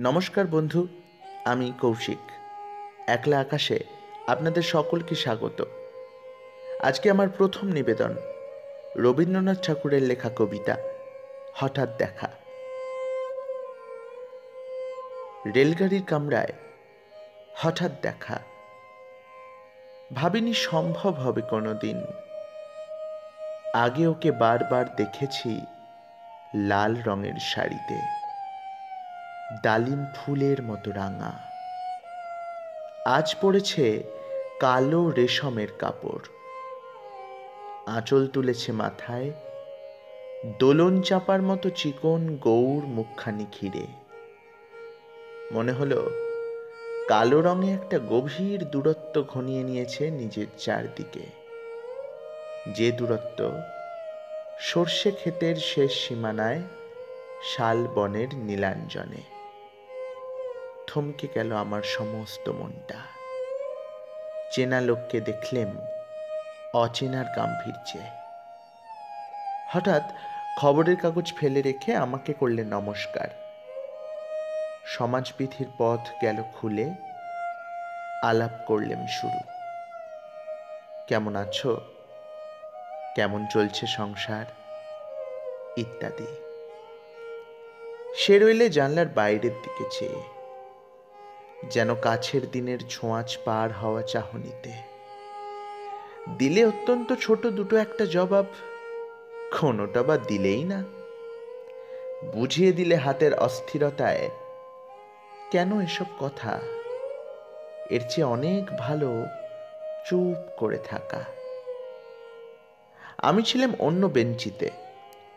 [0.00, 0.88] নমস্কার বন্ধু,
[1.44, 2.22] আমি কৌশিক।
[3.06, 3.78] একলা আকাশে
[4.26, 5.64] আপনাদের সকলকে স্বাগত।
[6.82, 8.16] আজকে আমার প্রথম নিবেদন,
[8.96, 10.76] রবীন্দ্রনাথ ঠাকুরের লেখা কবিতা,
[11.54, 12.28] হঠাৎ দেখা।
[15.54, 16.52] রেলগাড়ির কামরায়
[17.56, 18.40] হঠাৎ দেখা।
[20.14, 21.98] ভাবিনি সম্ভব হবে কোনো দিন
[23.74, 25.60] আগে ওকে বারবার দেখেছি
[26.54, 28.25] লাল রঙের শাড়িতে।
[29.62, 31.32] ডালিম ফুলের মতো রাঙা।
[33.06, 34.02] আজ পড়েছে
[34.60, 36.24] কালো রেশমের কাপড়।
[37.86, 39.32] আঁচল তুলেছে মাথায়
[40.58, 43.86] দোলন চাপার মতো চিকন গৌর মুখখানি ঘিরে।
[45.52, 46.10] মনে হলো
[47.08, 51.26] কালো রঙে একটা গভীর দূরত্ব ঘনিয়ে নিয়েছে নিজের চারদিকে।
[52.72, 53.50] যে দূরত্ব
[54.60, 56.62] সর্ষে ক্ষেতের শেষ সীমানায়
[57.56, 59.35] শাল বনের নীলাঞ্জনে।
[60.96, 62.94] থমকে গেল আমার সমস্ত মনটা।
[64.52, 65.78] চেনা লোককে দেখলেম
[66.74, 67.98] অচেনার গাম্ভীর্যে।
[69.72, 70.02] হঠাৎ
[70.58, 73.28] খবরের কাগজ ফেলে রেখে আমাকে করলে নমস্কার।
[74.86, 76.90] সমাজবিধির পথ গেল খুলে
[78.22, 79.40] আলাপ করলেম শুরু।
[81.06, 81.80] কেমন আছো?
[83.16, 84.44] কেমন চলছে সংসার?
[85.76, 86.26] ইত্যাদি।
[88.16, 90.35] সে রইলে জানলার বাইরের দিকে চেয়ে
[91.64, 94.72] যেন কাছের দিনের ছোঁয়াচ পার হওয়া চাহনিতে।
[96.38, 98.46] দিলে অত্যন্ত ছোট দুটো একটা জবাব,
[99.60, 100.84] কোনোটা বা দিলেই না।
[102.34, 104.30] বুঝিয়ে দিলে হাতের অস্থিরতায়,
[105.50, 106.60] কেন এসব কথা?
[107.90, 109.26] এর চেয়ে অনেক ভালো
[110.06, 111.24] চুপ করে থাকা।
[113.18, 114.70] আমি ছিলাম অন্য বেঞ্চিতে,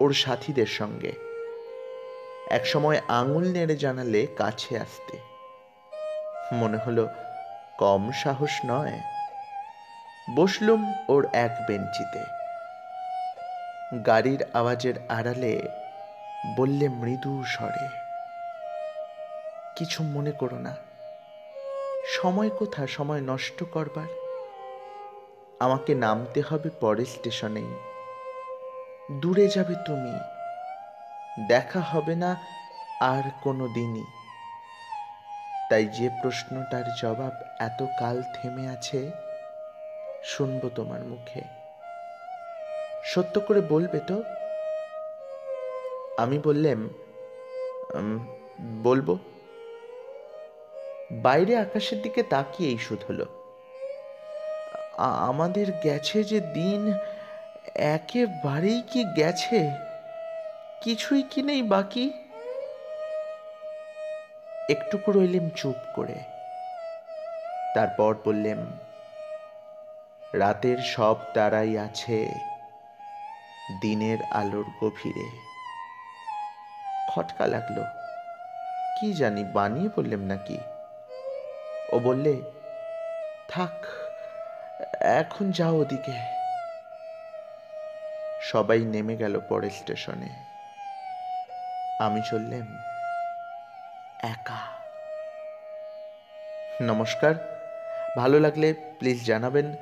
[0.00, 1.12] ওর সাথীদের সঙ্গে।
[2.50, 5.25] একসময় আঙুল নেড়ে জানালে কাছে আসতে।
[6.52, 7.08] মনে হলো,
[7.78, 9.00] কম সাহস নয়।
[10.36, 12.24] বসলুম ওর এক বেঞ্চিতে।
[14.06, 15.62] গাড়ির আওয়াজের আড়ালে
[16.56, 17.88] বললে মৃদু স্বরে,
[19.76, 20.76] কিছু মনে করো না।
[22.16, 24.06] সময় কোথা, সময় নষ্ট করবার।
[25.60, 27.74] আমাকে নামতে হবে পরের স্টেশনেই
[29.12, 30.18] দূরে যাবে তুমি।
[31.48, 32.36] দেখা হবে না
[33.00, 34.15] আর কোনো দিনই।
[35.70, 39.00] তাই যে প্রশ্নটার জবাব এত কাল থেমে আছে,
[40.24, 41.42] শুনব তোমার মুখে।
[43.04, 44.16] সত্য করে বলবে তো?
[46.22, 46.80] আমি বললেম
[48.82, 49.08] বলব।
[51.26, 53.26] বাইরে আকাশের দিকে তাকিয়েই শুধলো
[55.30, 56.82] আমাদের গেছে যে দিন
[57.96, 59.60] একেবারেই কি গেছে?
[60.82, 62.04] কিছুই কি নেই বাকি?
[64.70, 66.14] একটুকু রইলেম চুপ করে।
[67.74, 68.66] তারপর বললেম,
[70.34, 72.34] রাতের সব তারাই আছে
[73.80, 75.38] দিনের আলোর গভীরে।
[77.10, 77.82] খটকা লাগল।
[79.00, 80.58] কি জানি বানিয়ে বললেম নাকি?
[81.92, 82.42] ও বললে,
[83.48, 83.84] থাক,
[85.00, 86.12] এখন যাও ওদিকে।
[88.42, 90.28] সবাই নেমে গেল পরের স্টেশনে।
[92.00, 92.95] আমি চললেম
[94.22, 94.58] একা।
[96.82, 97.34] নমস্কার।
[98.16, 99.76] ভালো লাগলে প্লিজ জানাবেন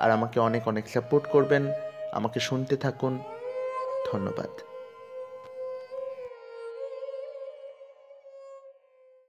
[0.00, 1.72] আর আমাকে অনেক অনেক সাপোর্ট করবেন।
[2.12, 3.18] আমাকে শুনতে থাকুন।
[4.12, 4.75] ধন্যবাদ।